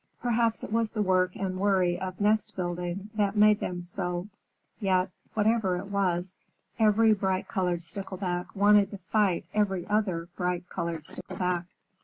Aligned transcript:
Perhaps 0.19 0.63
it 0.63 0.71
was 0.71 0.93
the 0.93 1.01
work 1.03 1.35
and 1.35 1.59
worry 1.59 1.99
of 2.01 2.19
nest 2.19 2.55
building 2.55 3.11
that 3.13 3.35
made 3.37 3.59
them 3.59 3.83
so, 3.83 4.29
yet, 4.79 5.11
whatever 5.35 5.77
it 5.77 5.89
was, 5.91 6.35
every 6.79 7.13
bright 7.13 7.47
colored 7.47 7.83
Stickleback 7.83 8.55
wanted 8.55 8.89
to 8.89 8.97
fight 8.97 9.45
every 9.53 9.85
other 9.85 10.27
bright 10.35 10.67
colored 10.69 11.05
Stickleback. 11.05 11.65